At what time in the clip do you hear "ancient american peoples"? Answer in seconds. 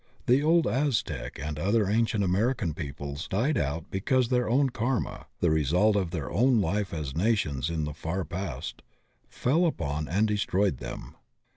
1.87-3.27